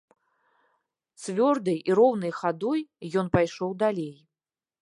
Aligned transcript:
Цвёрдай 1.25 1.77
і 1.91 1.97
роўнай 2.01 2.33
хадой 2.39 2.79
ён 3.23 3.33
пайшоў 3.37 3.79
далей. 3.85 4.13